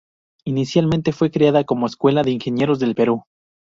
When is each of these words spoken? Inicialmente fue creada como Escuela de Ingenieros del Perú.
Inicialmente 0.45 1.11
fue 1.11 1.29
creada 1.29 1.63
como 1.63 1.85
Escuela 1.85 2.23
de 2.23 2.31
Ingenieros 2.31 2.79
del 2.79 2.95
Perú. 2.95 3.23